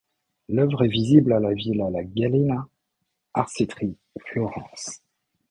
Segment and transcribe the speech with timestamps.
[0.49, 2.67] L'œuvre est visible à la Villa La Gallina,
[3.35, 5.03] Arcetri, Florence.